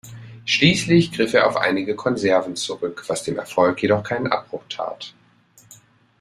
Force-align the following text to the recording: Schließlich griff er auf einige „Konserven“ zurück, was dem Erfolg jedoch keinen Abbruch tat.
Schließlich 0.45 1.11
griff 1.11 1.35
er 1.35 1.45
auf 1.45 1.55
einige 1.57 1.95
„Konserven“ 1.95 2.55
zurück, 2.55 3.03
was 3.05 3.21
dem 3.23 3.37
Erfolg 3.37 3.83
jedoch 3.83 4.01
keinen 4.01 4.25
Abbruch 4.31 4.63
tat. 4.67 5.13